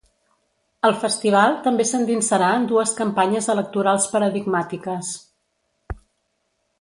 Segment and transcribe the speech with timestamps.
[0.87, 5.13] El festival també s’endinsarà en dues campanyes electorals paradigmàtiques.